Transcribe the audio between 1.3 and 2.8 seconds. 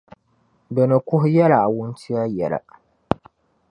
yɛli a wuntia yɛla.